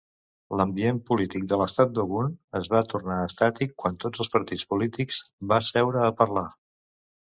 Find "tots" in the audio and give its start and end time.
4.07-4.27